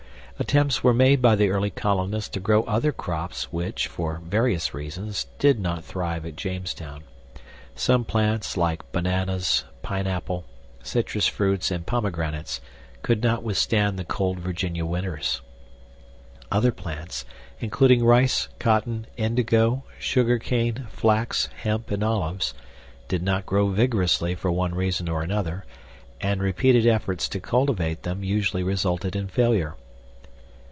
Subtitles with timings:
[0.39, 5.27] Attempts were made by the early colonists to grow other crops which, for various reasons,
[5.37, 7.03] did not thrive at Jamestown.
[7.75, 10.45] Some plants, like bananas, pineapple,
[10.81, 12.59] citrus fruits, and pomegranates,
[13.03, 15.41] could not withstand the cold Virginia winters.
[16.51, 17.23] Other plants,
[17.59, 22.55] including rice, cotton, indigo, sugarcane, flax, hemp, and olives,
[23.07, 25.65] did not grow vigorously for one reason or another,
[26.19, 29.75] and repeated efforts to cultivate them usually resulted in failure.